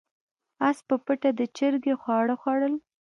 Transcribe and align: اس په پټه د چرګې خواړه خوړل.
اس 0.67 0.77
په 0.87 0.95
پټه 1.05 1.29
د 1.39 1.41
چرګې 1.57 1.93
خواړه 2.01 2.35
خوړل. 2.41 2.73